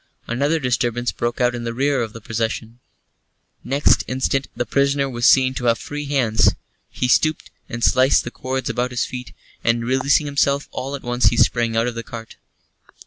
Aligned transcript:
Another 0.25 0.57
disturbance 0.59 1.11
broke 1.11 1.39
out 1.39 1.53
in 1.53 1.63
the 1.63 1.75
rear 1.75 2.01
of 2.01 2.11
the 2.11 2.21
procession. 2.21 2.79
Next 3.63 4.03
instant 4.07 4.47
the 4.55 4.65
prisoner 4.65 5.07
was 5.07 5.27
seen 5.29 5.53
to 5.53 5.65
have 5.65 5.77
free 5.77 6.05
hands. 6.05 6.55
He 6.89 7.07
stooped 7.07 7.51
and 7.69 7.83
sliced 7.83 8.23
the 8.23 8.31
cords 8.31 8.67
about 8.67 8.89
his 8.89 9.05
feet, 9.05 9.31
and, 9.63 9.85
releasing 9.85 10.25
himself, 10.25 10.67
all 10.71 10.95
at 10.95 11.03
once 11.03 11.25
he 11.25 11.37
sprang 11.37 11.77
out 11.77 11.85
of 11.85 11.93
the 11.93 12.01
cart. 12.01 12.37